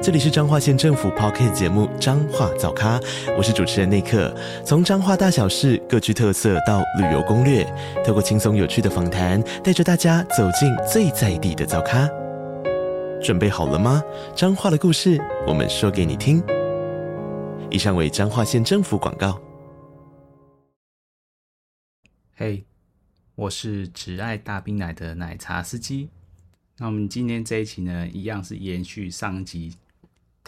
[0.00, 3.00] 这里是彰化县政府 Podcast 节目《彰化早咖》，
[3.36, 4.32] 我是主持人内克。
[4.64, 7.64] 从彰化大小事各具特色到旅游攻略，
[8.06, 12.08] 透过轻松有趣的访谈，带着大家走进最在地的早咖。
[13.20, 14.00] 准备好了吗？
[14.36, 16.40] 彰化的故事，我们说给你听。
[17.68, 19.40] 以上为彰化县政府广告。
[22.36, 22.64] 嘿，
[23.34, 26.08] 我是只爱大冰奶的奶茶司机。
[26.78, 29.74] 那我们今天这一期呢，一样是延续上集。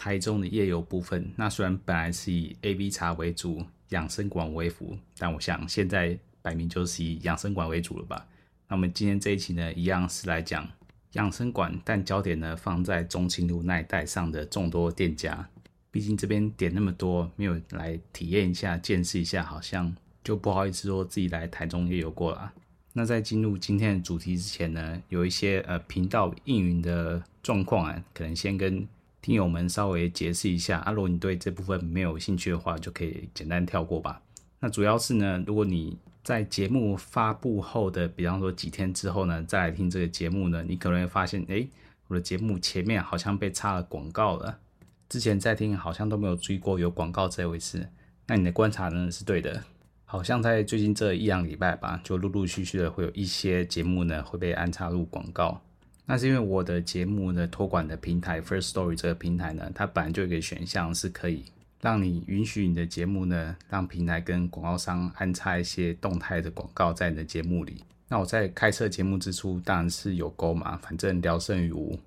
[0.01, 8.25] 台中的夜游部分，那虽然本来是以 A B 茶为主，养生馆为辅，但我想现在摆明就是以养生馆为主了吧？
[8.67, 10.67] 那我们今天这一期呢，一样是来讲
[11.11, 15.47] 养生馆，但焦点呢放在中清路那一带上的众多店家。
[15.91, 22.51] 毕竟这边点那么多，没有来体验一下、见识一下，好像就不好意思说自己来台中夜游过了。
[22.93, 28.83] 那在进入今天的主题之前呢，有一些呃频道运营的状况啊，可能先跟。
[29.21, 34.21] 听友们稍微解释一下，啊，如果你对这部分没有兴趣的话，就可以简单跳过吧。
[34.59, 41.69] 那主要是呢，如果你在节目发布后的，比方说几天之后呢，再来听这个节目呢，你可能会发现，诶，
[42.07, 44.59] 我的节目前面好像被插了广告了。
[45.07, 47.89] 之前在听好像都没有注意过有广告这回事。
[48.27, 49.63] 那你的观察呢是对的，
[50.05, 55.61] 好像在最近这一两礼拜吧，就陆陆续续的会有一些节目呢会被安插入广告。
[56.05, 61.45] 那是因为我的节目呢，托管的平台 First Story 这个平台呢，它本来就有一个选项是可以
[61.79, 67.83] 让你允许你的节目呢，让平台跟广告商安插一些动态的广告在你的节目里。
[68.09, 71.97] 那我在开设节目之初，当然是有勾嘛，反正聊胜于无。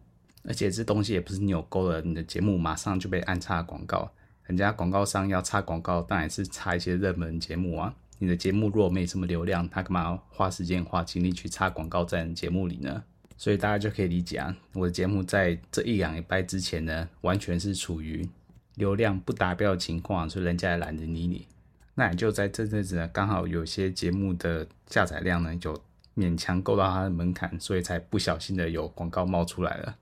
[0.46, 4.10] 而且这东西也不是你有勾了，你的节目马上就被安插广告。
[4.44, 7.94] 人家广告商要插广告，当然是插一些热门节目啊。
[8.18, 13.02] 你的节目如果没什么流量，他干嘛花时间花精力去插广告在你节目里呢？
[13.36, 18.28] 所以大家就可以理解啊，我的节目在这一两礼拜之前呢，完全是处于
[18.76, 21.46] 流量不达标的情况，所以人家也懒得理你。
[21.94, 25.80] 那也就在这阵子呢，刚好有些节目的下载量呢，就
[26.16, 29.96] 勉强够到它的门槛，所以才不小心的有广告冒出来了。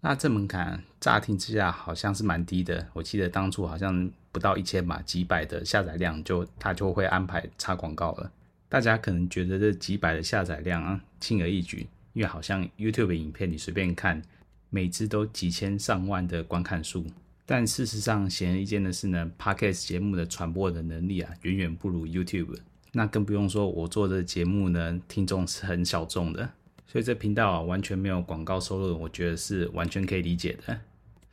[0.00, 8.30] 那这门槛乍听之下好像是蛮低的，我记得当初好像不到一千吧，几百的下载量就它就会安排插广告了。
[8.68, 11.86] 大家可能觉得这几百的下载量啊，轻而易举。
[12.16, 14.22] 因为好像 YouTube 影片你随便看，
[14.70, 17.04] 每支都几千上万的观看数，
[17.44, 22.56] 但事实上显而易见的是呢，Podcast 节目的传播的能力啊，远远不如 YouTube。
[22.92, 26.48] 那更不用说我做的节目呢，听众是很小众的，
[26.86, 30.80] 所以这频道啊完全没有广告收入，我觉得是完全可以理解的。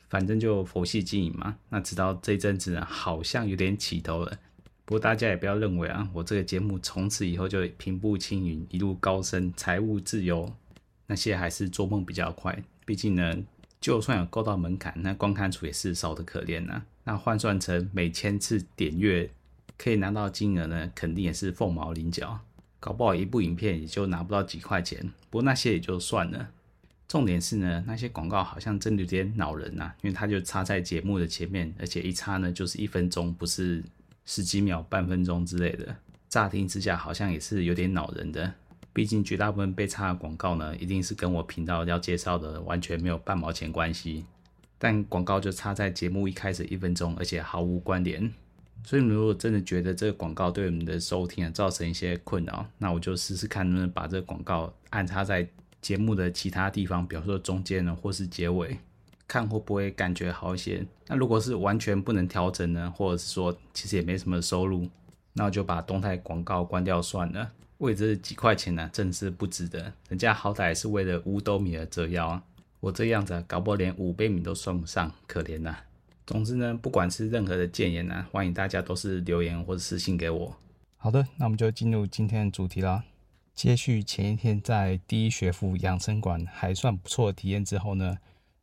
[0.09, 1.55] 反正就佛系经营嘛。
[1.69, 4.37] 那直到这阵子，好像有点起头了。
[4.83, 10.53] 不过大家也不要认为啊，我这个节目从此以后就平步青云，一路高升，财务自由。
[11.07, 13.37] 那些还是做梦比较快，毕竟呢，
[13.81, 19.29] 就算有够到门槛，那观看数也是少得可怜呐、那换算成每千次点阅
[19.77, 22.39] 可以拿到金额呢，肯定也是凤毛麟角。
[22.79, 25.01] 搞不好一部影片也就拿不到几块钱。
[25.29, 26.49] 不过那些也就算了，
[27.07, 33.81] 重点是呢，那些广告好像真的有点恼人呐、因为它就插在节目的前面，而且一插呢就是一分钟，不是
[34.25, 35.95] 十几秒、半分钟之类的。
[36.27, 38.53] 乍听之下好像也是有点恼人的。
[38.93, 44.23] 毕竟绝大部分被插的广告呢，一定是跟我频道要介绍的完全没有半毛钱关系。
[44.77, 48.31] 但广告就插在节目一开始一分钟，而且毫无关联。
[48.83, 55.47] 所以如果真的觉得这个广告对我们的收听啊造成一些困扰，那我就试试看能不能把这个广告安插在
[55.81, 58.77] 节目的其他地方，比如说中间呢，或是结尾，
[59.25, 60.85] 看会不会感觉好一些。
[61.07, 64.89] 那如果是完全不能调整呢，或者是说其实也没什么收入，
[65.31, 67.49] 那我就把动态广告关掉算了。
[67.83, 69.93] 为这几块钱呢、真是不值得。
[70.07, 72.43] 人家好歹是为了五斗米而折腰啊，
[72.79, 75.75] 我这样子、搞不好连五杯米都算不上，可怜呐、
[76.25, 80.55] 总之呢，不管是任何的建言呢、欢迎大家都是留言或者私信给我。
[80.95, 83.03] 好的，那我们就进入今天的主题啦。
[83.53, 88.17] 接续前一天在第一学府养生馆还算不错的体验之后呢，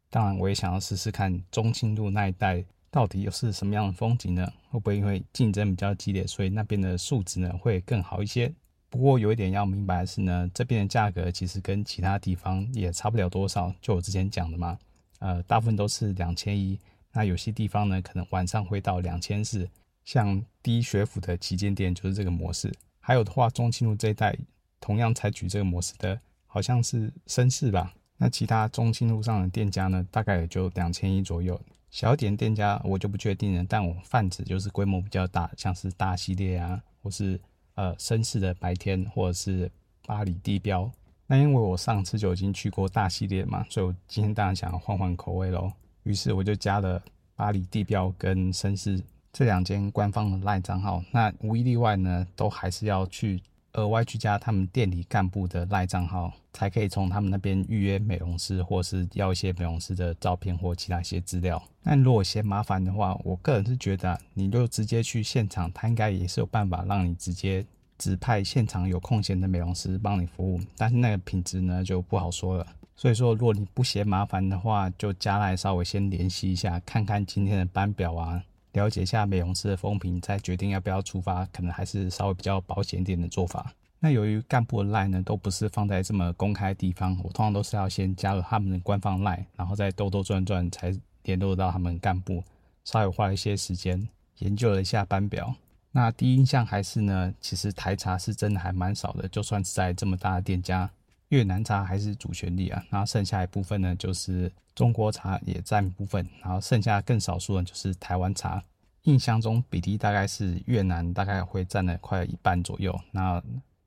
[0.09, 4.51] 当然我也想要试试看中清路那一带到底又是什么样的风景呢？
[4.71, 8.53] 会不会因为竞争比较激烈，所以那边的素质呢会更好一些？
[8.91, 13.73] 不过有一点要明白的是呢，这边的价格其实跟其他地方也差不了多少。
[13.81, 14.77] 就我之前讲的嘛，
[15.21, 16.79] 呃，大部分都是两千一，
[17.13, 19.69] 那有些地方呢，可能晚上会到两千四。
[20.05, 22.73] 像第一学府的旗舰店就是这个模式。
[22.99, 24.37] 还有的话，中清路这一带
[24.81, 27.95] 同样采取这个模式的好像是绅士吧。
[28.17, 31.59] 那其他中清路上的店家呢，大概也就两千一左右。
[31.91, 37.41] 小点店家我就不确定了，但我泛指就是规模比较大，像是大系列啊，或是
[37.81, 39.71] 呃绅士的白天，或者是
[40.05, 40.91] 巴黎地标。
[41.27, 45.73] 那因为我上次就已经去过大系列嘛，所以我今天当然想要换换口味喽。
[46.03, 47.03] 于是我就加了
[47.35, 51.03] 巴黎地标跟绅士这两间官方的赖账号。
[51.11, 53.41] 那无一例外呢，都还是要去。
[53.75, 61.63] 额外去加他们店里干部的赖账号，才可以从他们那边预约美容师，或是要一些美容师的照片或其他一些资料。
[61.83, 67.65] 但如果嫌麻烦的话，我个人是觉得，你就直接去现场，他应该也是有办法让你直接
[67.97, 70.61] 指派现场有空闲的美容师帮你服务。
[70.77, 72.67] 但是那个品质呢，就不好说了。
[72.97, 78.43] 所以说，如果你不嫌麻烦的话，就加来稍微先联系一下，看看今天的班表啊。
[78.73, 83.73] 了解一下美容师的风评，再决定要不要出发，可能还是稍微比较保险一点的做法。
[83.99, 90.95] 那由于干部的 lie 呢，都不是放在这么公开的地方，我通常都是要先加入他们的官方 lie 然后再兜兜转转才
[91.25, 92.43] 联络到他们干部。
[92.83, 94.09] 稍微花了一些时间
[94.39, 95.55] 研究了一下班表。
[95.93, 100.91] 那第一印象还是呢，其实台茶是真的还蛮少的，就算是在这么大的店家，
[101.31, 102.85] 越南茶还是主旋律啊。
[102.91, 104.53] 然后剩下一部分呢，就是。
[104.73, 108.63] 中国茶也占部分，然后剩下更少数的就是台湾茶。
[109.03, 113.43] 印象中比例大概是越南大概会占了快一半左右，那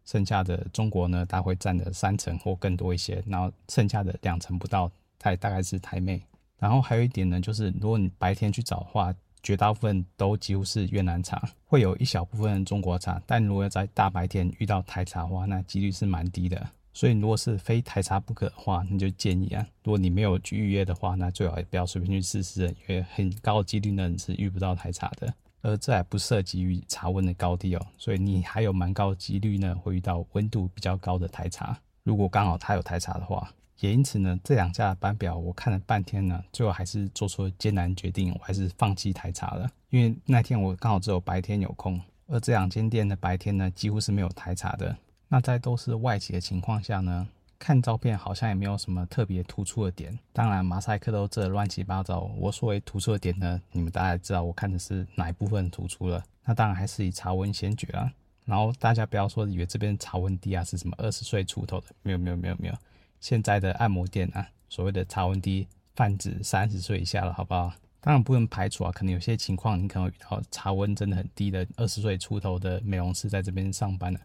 [0.06, 6.22] 剩下的中国呢，大概会占了三成或更多一些，然后剩下的两成不到，它大概是台妹。
[6.60, 9.12] 然后还有一点呢，就是如果你白天去找的话，
[9.42, 16.70] 绝大部分都几乎是越南茶，会有一小部分中国茶，但如果要在大白天遇到台茶的话，那几率是蛮低的。
[16.94, 25.34] 所以，如果是非台茶不可的话，那就建议啊，如果你没有去预约的话，那最好也不要随便去试试，因为很高几率呢你是遇不到台茶的。
[25.64, 31.80] 而这还不涉及于茶温的高低哦，所以你还有蛮高几率呢会遇到温度比较高的台茶。
[32.04, 33.50] 如果刚好他有台茶的话，
[33.80, 44.96] 也因此呢，这两家的班表我看了半天呢，最后还是做出了艰难决定，我还是放弃台茶了，因为那天我刚好只有白天有空，而这两间店的白天呢几乎是没有台茶的。
[45.34, 47.28] 那在都是外籍的情况下呢，
[47.58, 50.16] 看照片好像也没有什么特别突出的点。
[50.32, 52.32] 当然，马赛克都这乱七八糟。
[52.38, 56.24] 我所谓突出的点呢，你们大概知道我看的是哪一部分突出了。
[56.46, 58.14] 那当然还是以茶温先决啊。
[58.46, 61.88] 然后大家不要说以为这边茶温低啊，是什么二十岁出头的？
[62.04, 62.76] 没有没有没有没有。
[63.20, 67.74] 现在的按摩店啊，所谓的茶温低泛指三十岁以下了，好不好？
[68.00, 74.20] 当然不能排除啊，可能有些情况你可能遇到茶温真的很低的二十岁出头的美容师在这边上班了。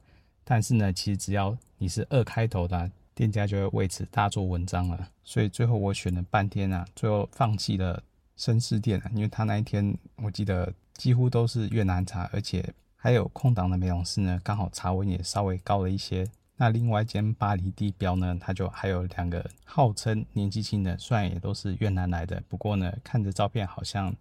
[0.51, 5.07] 但是呢，其实只要你是二开头的，店家就会为此大做文章了。
[5.23, 8.03] 所以最后我选了半天啊，最后放弃了
[8.39, 12.67] 绅士店，因为他那一天我记得几乎都是越南茶，而且
[12.97, 16.27] 还有空档的美容师呢，刚好茶温也稍微高了一些。
[16.57, 24.17] 那另外一间巴黎地标呢，它就还有两个号称年纪轻的，虽然也都是越南来的，不过呢，看着照片好像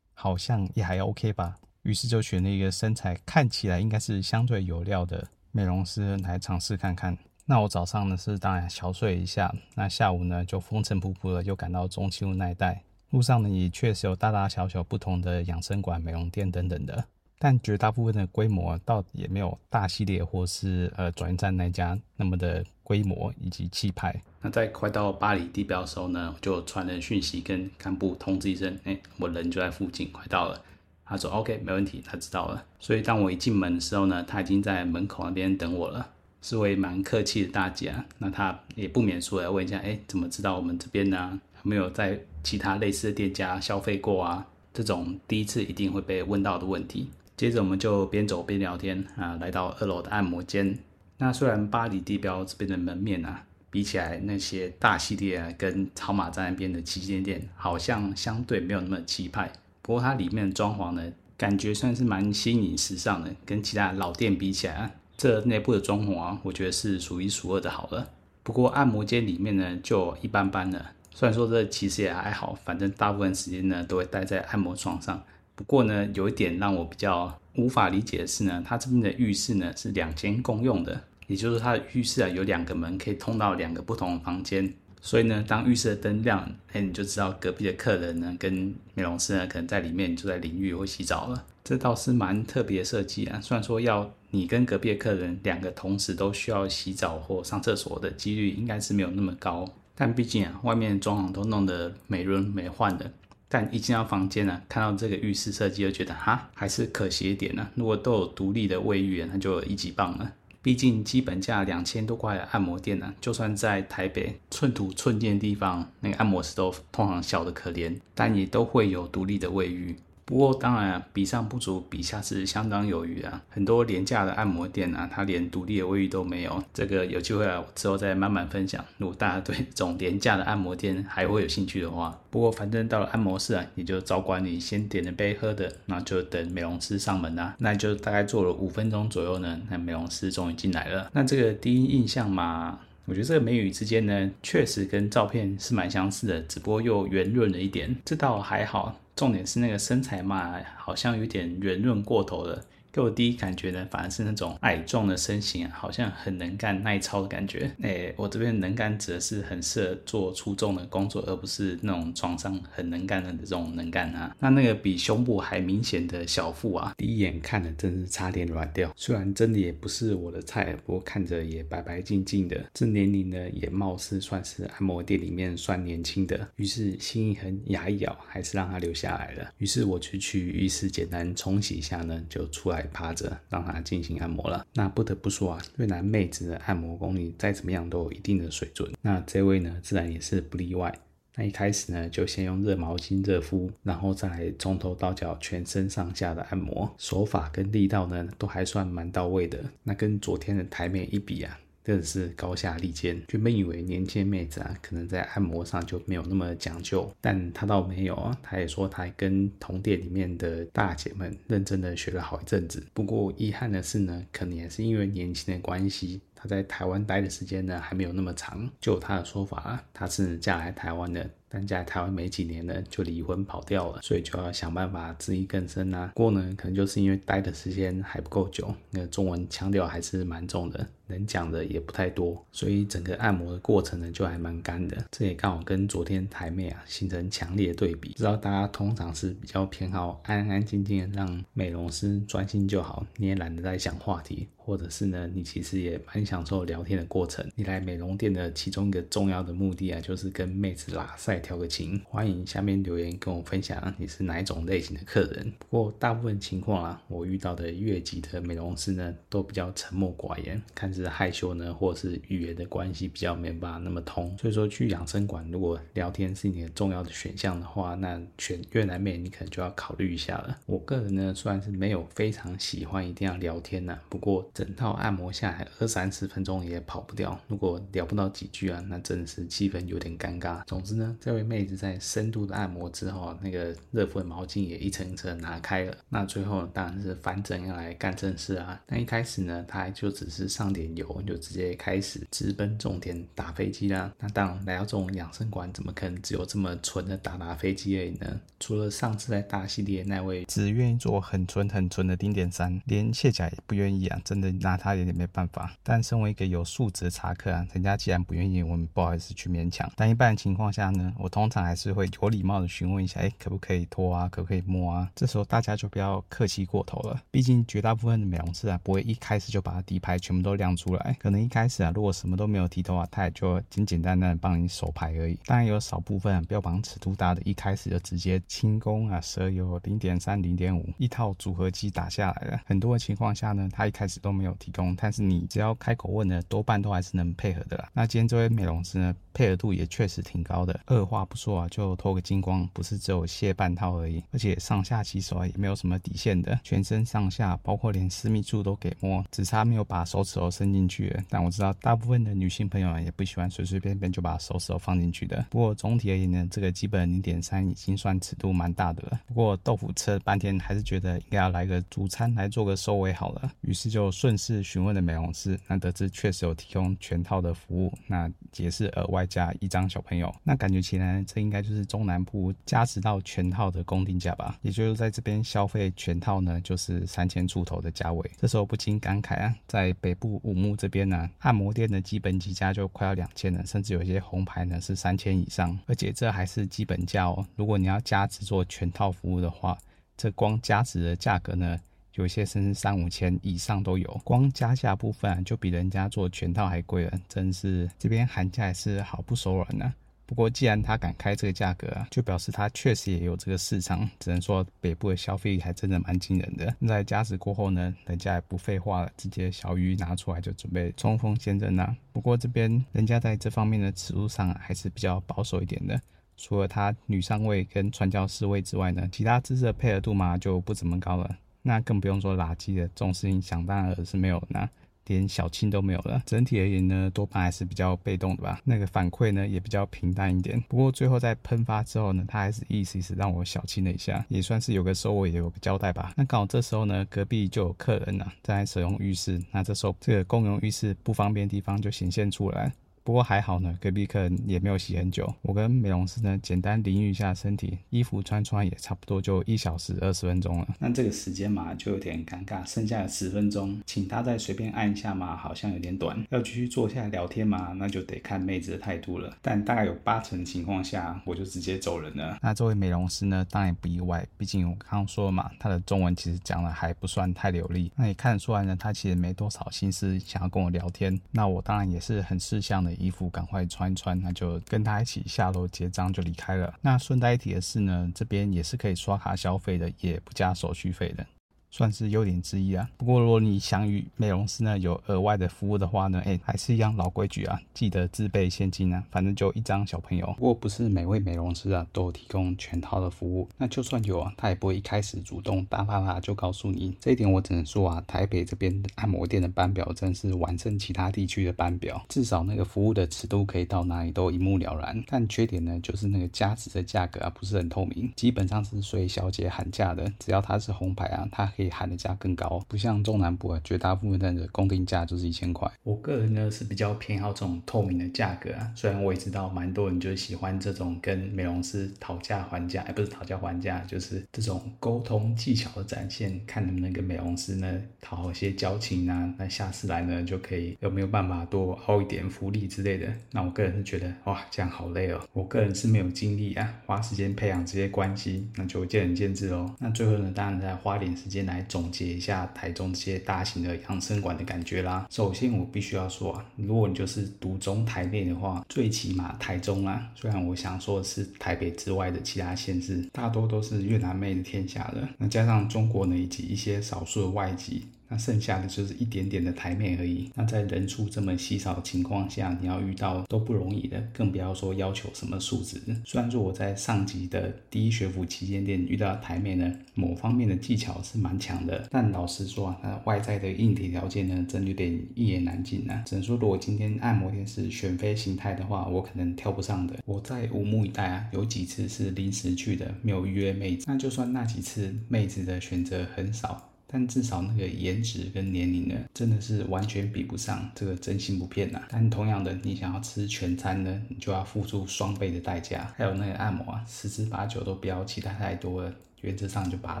[0.14, 1.56] 好像也还 OK 吧。
[1.82, 5.26] 于是就选了一个身材看起来应该是相对有料的。
[5.52, 7.16] 美容师来尝试看看。
[7.46, 12.82] 那我早上呢是当然小睡一下，那下午呢就风尘仆仆的又赶到中秋那一带。
[13.10, 17.04] 路上呢也确实有大大小小不同的养生馆、美容店等等的，
[17.40, 24.14] 但绝大部分的规模倒也没有大系列或是呃转运站那家那么的规模以及气派。
[24.40, 30.62] 那在快到巴黎地标的时候呢，就传了讯息跟干部通知一声，哎、我人就在附近，快到了。
[31.10, 32.64] 他说：“OK，没问题，他知道了。
[32.78, 36.08] 所以当我一进门的时候呢，他已经在门口那边等我了，
[36.40, 38.04] 是位蛮客气的大姐啊。
[38.18, 41.40] 那他也不免说要问一下，哎，怎么知道我们这边呢？
[41.64, 44.46] 有没有在其他类似的店家消费过啊？
[44.72, 47.10] 这种第一次一定会被问到的问题。
[47.36, 50.78] 接着我们就边走边聊天啊，来到二楼的按摩间。
[51.18, 59.50] 那虽然巴黎地标这边的门面啊，比起来那些大系列，跟草马站那边的旗舰店，好像相对没有那么气派。”
[59.82, 68.08] 不过它里面的装潢呢，感觉算是蛮新颖时尚的，跟其他老店比起来，这内部的装潢啊，我觉得是数一数二的好了。
[68.42, 70.92] 不过按摩间里面呢，就一般般了。
[71.12, 75.22] 虽然说这其实也还好，反正大部分时间呢都会待在按摩床上。
[75.54, 84.72] 不过呢，有一点让我比较无法理解的是呢，它这边的浴室呢是两间共用的，也就是它的浴室啊有两个门可以通到两个不同的房间。
[85.02, 91.46] 所以呢，当浴室的灯亮，哎，你就知道隔壁的客人呢，跟美容师呢，可能在里面就在淋浴或洗澡了。
[91.64, 93.40] 这倒是蛮特别的设计啊。
[93.40, 99.66] 虽然说要你跟隔壁的客人两个同时都需要洗澡或上厕所的几率，应该是没有那么高。
[99.94, 103.10] 但毕竟啊，外面装潢都弄得美轮美奂的，
[103.48, 107.68] 但一进到房间呢，看到这个浴室设计，就觉得哈，还是可惜一点呢。
[107.74, 110.32] 如果都有独立的卫浴，那就一级棒了。
[110.62, 119.96] 毕竟基本价两千多块的按摩店呢、就算在台北寸土寸金的地方，那个按摩室都通常小的可怜，但也都会有独立的卫浴。
[120.30, 123.42] 不过当然啊，比上不足，比下是相当有余啊。
[123.50, 126.62] 很多廉价的按摩店啊，它连独立的卫浴都没有。
[126.72, 128.84] 这个有机会啊，之后再慢慢分享。
[128.98, 137.56] 如果大家对这种廉价的按摩店还会有兴趣的话， 不过反正到了按摩室啊，你就照管你先点了杯喝的，那就等美容师上门啊。
[137.58, 141.10] 那就大概做了五分钟左右呢，那美容师终于进来了。
[141.12, 147.96] 那这个第一印象嘛，我觉得这个美与之间呢，确实跟照片是蛮相似的，只不过又圆润了一点。
[148.04, 148.96] 这倒还好。
[149.20, 152.64] 重点是那个身材嘛，好像有点圆润过头了。
[152.92, 157.70] 给我第一感觉呢，反而是那种矮壮的身形啊，好像很能干、耐操的感觉。
[157.82, 164.34] 哎、我这边能干指的是很适合做出众的工作，而不是那种床上很能干的这种能干啊。
[164.40, 168.92] 那那个比胸部还明显的小腹啊，第一眼看了真是差点软掉。
[168.96, 176.48] 虽然真的也不是我的菜，不过看着也白白净净的，这年龄呢也貌似算是按摩店里面算年轻的。
[176.56, 179.52] 于是心一横，牙一咬，还是让他留下来了。
[179.58, 182.79] 于是我就去浴室简单冲洗一下呢，就出来。
[182.92, 184.66] 趴着让他进行按摩了。
[184.74, 188.90] 那不得不说啊，越南妹子的按摩功力再怎么样都有一定的水准。
[189.02, 190.92] 那这位呢，自然也是不例外。
[191.36, 199.62] 那一开始呢，就先用热毛巾热敷，然后再从头到脚全身上下的按摩，手法跟力道呢，都还算蛮到位的。
[199.84, 201.58] 那跟昨天的台面一比啊。
[201.84, 203.20] 真的是高下立见。
[203.30, 208.36] 原本以为年轻妹子啊，可能在按摩上就没有那么讲究，但她倒没有啊。
[208.42, 212.84] 她也说，她还跟同店里面的大姐们认真的学了好一阵子。
[212.92, 218.70] 不过遗憾的是呢，可能也是因为年轻的关系，她在台湾待的时间呢还没有那么长。
[218.80, 221.28] 就她的说法啊，她是嫁来台湾的。
[221.52, 226.12] 但在台湾没几年呢，就离婚跑掉了，所以就要想办法自力更生啊。
[226.14, 235.04] 不过呢，可能就是因为待的时间还不够久，那中文腔调还是蛮重的，能讲的也不太多，所以整个按摩的过程呢就还蛮干的。
[235.10, 238.12] 这也刚好跟昨天台妹啊形成强烈的对比。
[238.14, 244.48] 知道大家通常是比较偏好安安静静的让美容师专心就好，你也懒得再想话题。
[244.62, 247.44] 或者是呢，你其实也蛮享受聊天的过程。
[247.56, 252.00] 你来美容店的其中一个重要的目的啊，就是跟妹子拉赛调个情。
[252.04, 255.52] 欢迎下面留言跟我分享你是哪一种类型的客人。
[255.58, 264.36] 不过大部分情况啊，我遇到的越级的美容师呢，都比较沉默寡言，看是害羞呢，或是语言的关系比较没办法那么通。
[264.38, 270.58] 所以说去养生馆，如果聊天是你的重要的选项的话，那选越南妹你可能就要考虑一下了。
[270.66, 274.48] 我个人呢，虽然是没有非常喜欢一定要聊天呢、不过。
[274.52, 280.62] 整套按摩下来二三十分钟也跑不掉，如果聊不到几句啊，那真的是气氛有点尴尬。
[280.66, 285.96] 总之呢，这位妹子在深度的按摩之后，那个热敷的毛巾也一层一层拿开了。
[286.08, 288.80] 那最后当然是反正要来干正事啊。
[288.86, 294.12] 那一开始呢，她还就只是上点油，就直接开始直奔重点打飞机啦。
[294.18, 298.40] 那当然来到这种养生馆，怎么可能只有这么纯的打打飞机而已呢？
[298.60, 304.50] 除了上次在大系列那位只愿意做很纯很纯的丁点三，连卸甲也不愿意啊，真的。
[304.60, 309.90] 拿他有点没办法，但身为一个有素质的茶客啊，人家既然不愿意，我们不好意思去勉强。
[309.96, 314.28] 但一般情况下呢，我通常还是会有礼貌的询问一下，哎，可不可以脱啊？
[314.28, 315.10] 可不可以摸啊？
[315.14, 325.38] 这时候大家就不要客气过头了，毕竟绝大部分的美容师啊，不会一开始就把底牌全部都亮出来，可能一开始啊，如果什么都没有提的话，他也就简简单单的帮你手牌而已。
[325.44, 332.60] 当然有少部分啊，标榜尺度大的，一开始就直接轻功啊，蛇油零点三、零点五一套组合技打下来了。
[332.66, 335.20] 很多的情况下呢，他一开始都没有提供，但是。
[335.30, 337.88] 你只要开口问呢，多半都还是能配合的啦。
[337.92, 340.80] 那今天这位美容师呢，配合度也确实挺高的。
[340.86, 351.16] 二话不说啊，就脱个精光，不是只有卸半套而已，而且上下其手啊也没有什么底线的，全身上下包括连私密处都给摸，只差没有把手指头伸进去。
[351.30, 355.46] 但我知道大部分的女性朋友，也不喜欢随随便便就把手指头放进去的。
[355.48, 359.18] 不过总体而言呢，这个基本零点三已经算尺度蛮大的了。
[359.26, 363.50] 不过豆腐吃了半天，还是觉得应该要来个主餐来做个收尾好了。
[363.62, 378.30] 于是就顺势询问了美容师，那得知确实有提供全套的服务，那也是额外加一张小朋友，那感觉起来这应该就是中南部加持到全套的公定价吧，也就是在这边消费全套呢，就是三千出头的价位。
[378.36, 387.46] 这时候不禁感慨啊，在北部古墓这边呢，按摩店的基本起价就快要两千了，甚至有些红牌呢是三千以上，而且这还是基本价哦。
[387.54, 389.78] 如果你要加值做全套服务的话，
[390.16, 391.78] 这光加值的价格呢，
[392.14, 399.94] 有些甚至三五千以上都有，光加价部分啊，就比人家做全套还贵了，真是这边寒假也是好不手软呐。
[400.30, 404.08] 不过既然他敢开这个价格啊，就表示他确实也有这个市场。
[404.20, 406.72] 只能说北部的消费还真的蛮惊人的。
[406.86, 411.96] 在加持过后呢，人家也不废话了，直接小鱼拿出来就准备冲锋陷阵呐。
[412.12, 416.00] 不过这边人家在这方面的尺度上还是比较保守一点的。
[416.36, 421.28] 除了他女上位跟传教士位之外呢，其他姿势的配合度嘛就不怎么高了。
[421.62, 424.70] 那更不用说垃圾的这种事情，想当然是没有的。
[425.14, 426.22] 连小青都没有了。
[426.24, 428.60] 整体而言呢，多半还是比较被动的吧。
[428.64, 430.60] 那个反馈呢也比较平淡一点。
[430.68, 436.12] 不过最后在喷发之后呢，他还是意思意思让我小青了一下，也算是有个收尾，也有个交代吧。
[436.16, 439.42] 那刚好这时候呢，隔壁就有客人呢在使用浴室。
[439.50, 442.72] 那这时候这个公用浴室不方便的地方就显现出来。
[443.02, 445.32] 不过还好呢，隔壁客人也没有洗很久。
[445.42, 450.68] 我跟美容师呢，简单淋浴一下身体，衣服穿穿也差不多就一小时二十分钟了。
[450.78, 456.22] 那这个时间嘛，就有点尴尬，剩下的十分钟，请他再随便按一下嘛，好像有点短。
[456.28, 459.34] 要继续坐下来聊天嘛，那就得看妹子的态度了。
[459.40, 462.38] 但大概有八成的情况下，我就直接走人了。
[462.42, 467.90] 那这位美容师呢，当然也不意外，毕竟我刚刚说了嘛，他的中文其实讲的还不算太流利。
[467.96, 471.18] 那也看得出来呢，他其实没多少心思想要跟我聊天。
[471.30, 472.89] 那我当然也是很识相的。
[472.94, 476.74] 衣服赶快穿一穿，那就跟他一起下楼结账就离开了。
[476.80, 481.26] 那顺带一提的是呢，这边也是可以刷卡消费的，也不加手续费的。
[481.70, 482.88] 算是优点之一啊。
[482.96, 489.02] 不过如果你想与美容师呢有额外的服务的话呢，哎，还是一样老规矩啊，记得自备现金啊。
[489.10, 490.26] 反正就一张小朋友。
[490.36, 493.48] 不过不是每位美容师啊都提供全套的服务。
[493.56, 496.96] 那就算有啊，他也不会一开始主动大剌剌就告诉你。
[496.98, 502.04] 这一点我只能说啊，台北这边按摩店的班表真是完胜其他地区的班表。
[502.08, 505.00] 至少那个服务的尺度可以到哪里都一目了然。
[505.06, 510.12] 但缺点呢，就是那个加值的价格啊不是很透明，基本上是随小姐喊价的。
[510.18, 511.52] 只要他是红牌啊，他。
[511.60, 515.70] 可以喊的价更高，不像中南部啊，绝大部分的公定价就是一千块。
[515.82, 533.06] 我个人呢是比较偏好这种透明的价格啊，虽然我也知道蛮多人就喜欢这种跟美容师讨价还价，哎，不是讨价还价，就是这种沟通技巧的展现，看能不能跟美容师呢讨好些交情啊，那下次来呢就可以有没有办法多薅一点福利之类的。
[533.32, 539.70] 那我个人是觉得哇，这样好累哦，我个人是没有精力啊，花时间培养这些关系，那就见仁见智喽。
[539.78, 545.06] 那最后呢，当然再花点时间来总结一下台中这些大型的养生馆的感觉啦。
[545.10, 555.08] 首先，我必须要说啊，如果你就是独中台内的话，最起码台中啊，虽然我想说的是台北之外的其他县市，大多都是越南妹的天下了。
[555.18, 557.86] 那加上中国呢，以及一些少数的外籍。
[558.10, 560.30] 那剩下的就是一点点的台妹而已。
[560.34, 565.80] 那在人数这么稀少的情况下，你要遇到都不容易的，更不要说要求什么素质。
[566.04, 576.02] 虽然说我在上级的第一学府旗舰店遇到台妹呢，某方面的技巧是蛮强的，但老实说啊，那外在的硬体条件呢，真有点一言难尽啊。
[576.04, 579.96] 只能说，如果今天按摩店是选妃形态的话，我可能挑不上的。
[580.04, 583.84] 我在五目以待啊，有几次是临时去的，没有预约妹子。
[583.86, 586.69] 那就算那几次妹子的选择很少。
[586.92, 591.80] 但至少那个颜值跟年龄呢，真的是完全比不上，这个真心不骗呐。
[591.88, 595.92] 但同样的，你想要吃全餐呢，你就要付出双倍的代价。
[595.96, 598.92] 还有那个按摩啊，十之八九都不要期待太多了。
[599.22, 600.00] 原则上就把它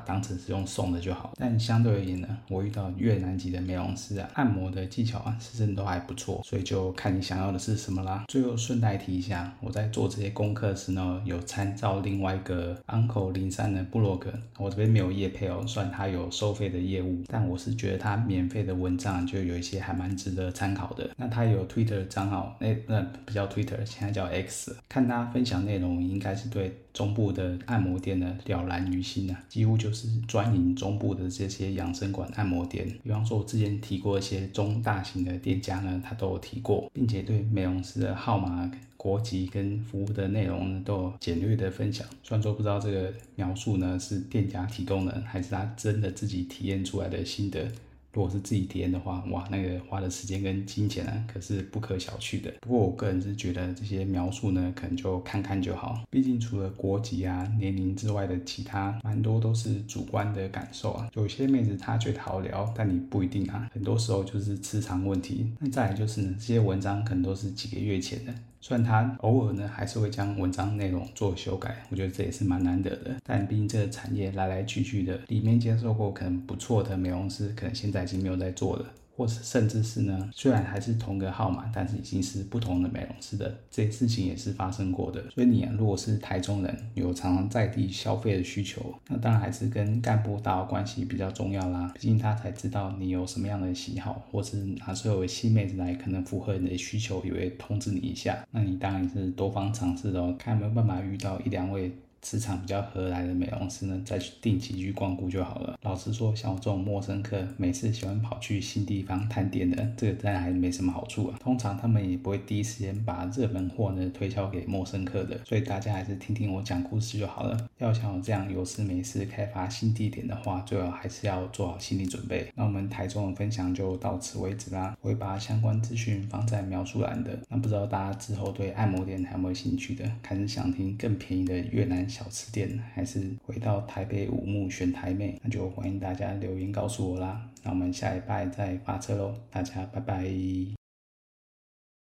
[0.00, 8.24] 当成是用送的就好，但相对而言呢，我遇到越南籍的美容师啊，按摩的技巧啊，是真的都还不错，所以就看你想要的是什么啦。
[8.28, 21.10] 最后顺带提一下，我在做这些功课时呢，有参照另外一个 Uncle 零三的部落格，我这边没有业配哦，算他有收费的业务，但我是觉得他免费的文章就有一些还蛮值得参考的。
[21.16, 26.74] 那他有 Twitter 账号，那那不叫 Twitter，现在叫 X，看他分享内容应该是对。
[26.92, 32.86] 中部的按摩店呢，了然于心啊，几乎就是专营中部的这些养生馆按摩店。
[33.02, 42.06] 比方说，我之前提过一些中大型的店家呢，他都有提过，并且对美容师的号码、国籍跟服务的内容呢，都有简略的分享。
[42.22, 47.70] 虽然说不知道这个描述呢是店家提供的，还是他真的自己体验出来的心得。
[48.12, 52.52] 如果是自己体验的话，哇，那个花的时间跟金钱呢，可是不可小觑的。
[52.60, 56.02] 不过我个人是觉得这些描述呢，可能就看看就好。
[56.10, 61.08] 毕竟除了国籍啊、年龄之外的其他，蛮多都是主观的感受啊。
[61.14, 63.70] 有些妹子她觉得好聊，但你不一定啊。
[63.72, 65.52] 很多时候就是磁场问题。
[65.60, 68.34] 那再来就是呢，这些文章可能都是几个月前的。
[68.60, 73.16] 虽然他偶尔呢还是会将文章内容做修改，我觉得这也是蛮难得的。
[73.24, 78.84] 但毕竟这个产业来来去去的，里面接受过可能不错的美容师，可能现在已经没有在做了。
[79.20, 85.22] 或是甚至是呢，虽然还是同个号码，但是已经是不同的美容师的，这事情也是发生过的。
[85.28, 91.92] 所以你，如果是台中人，有常常在地消费的需求，那当然还是跟干部打好关系比较重要啦。
[91.92, 98.42] 毕竟他才知道你有什么样的喜好，或是哪时候有新妹子来，可能符合你的需求，也会通知你一下。
[98.50, 101.92] 那你当然是多方尝试哦，看有没有办法遇到一两位。
[102.22, 105.78] 磁场比较合来的美容师呢，再去定期去光顾就好了。
[105.82, 111.38] 老实说，像我这种陌生客，每次喜欢跑去新地方探店的，这个当然还没什么好处啊。
[111.40, 117.68] 通常他们也不会第一时间把热门货呢推销给陌生客的，所以大家还是听听我讲故事就好了。
[117.78, 122.52] 要像我这样有事没事开发新地点的话，最好还是要做好心理准备。
[122.54, 127.38] 那我们台中的分享就到此为止啦，我会把相关资讯放在描述栏的。
[127.48, 137.48] 那不知道大家之后对按摩店还有没有兴趣的，还是想听更便宜的越南小吃店，还是回到台北五木选台妹，那就欢迎大家留言告诉我啦。
[137.62, 140.79] 那我们下一拜再发车喽，大家拜拜。